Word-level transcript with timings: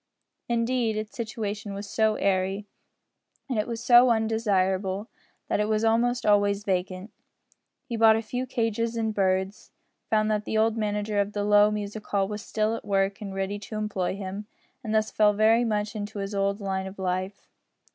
Indeed 0.49 0.97
its 0.97 1.15
situation 1.15 1.75
was 1.75 1.87
so 1.87 2.15
airy, 2.15 2.65
and 3.47 3.59
it 3.59 3.67
was 3.67 3.83
so 3.83 4.09
undesirable, 4.09 5.09
that 5.47 5.59
it 5.59 5.67
was 5.69 5.83
almost 5.83 6.25
always 6.25 6.63
vacant. 6.63 7.11
He 7.85 7.95
bought 7.97 8.15
a 8.15 8.23
few 8.23 8.47
cages 8.47 8.95
and 8.97 9.13
birds; 9.13 9.69
found 10.09 10.31
that 10.31 10.45
the 10.45 10.57
old 10.57 10.75
manager 10.75 11.19
of 11.21 11.33
the 11.33 11.43
low 11.43 11.69
music 11.69 12.03
hall 12.07 12.27
was 12.27 12.41
still 12.41 12.73
at 12.75 12.83
work 12.83 13.21
and 13.21 13.35
ready 13.35 13.59
to 13.59 13.75
employ 13.77 14.15
him, 14.15 14.47
and 14.83 14.95
thus 14.95 15.11
fell 15.11 15.33
very 15.33 15.63
much 15.63 15.95
into 15.95 16.17
his 16.17 16.33
old 16.33 16.59
line 16.59 16.87
of 16.87 16.97
life. 16.97 17.47